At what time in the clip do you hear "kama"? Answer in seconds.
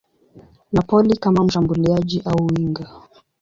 1.17-1.43